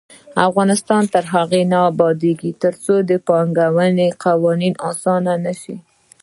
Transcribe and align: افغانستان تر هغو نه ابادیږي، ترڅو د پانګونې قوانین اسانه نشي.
افغانستان 0.47 1.03
تر 1.13 1.23
هغو 1.33 1.61
نه 1.71 1.79
ابادیږي، 1.91 2.51
ترڅو 2.63 2.93
د 3.09 3.11
پانګونې 3.27 4.07
قوانین 4.23 4.73
اسانه 4.89 5.33
نشي. 5.45 5.77